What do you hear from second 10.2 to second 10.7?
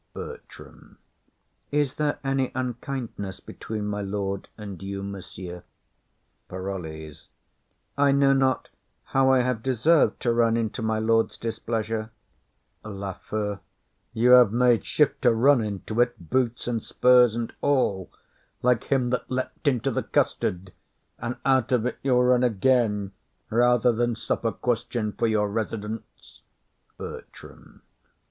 to run